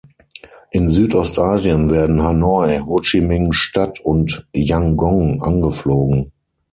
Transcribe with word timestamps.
In 0.71 0.89
Südostasien 0.89 1.91
werden 1.91 2.23
Hanoi, 2.23 2.79
Ho-Chi-Minh-Stadt 2.79 3.99
und 3.99 4.47
Yangon 4.51 5.39
angeflogen. 5.43 6.31